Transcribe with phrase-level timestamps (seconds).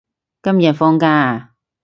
[0.41, 1.51] 今日放假啊？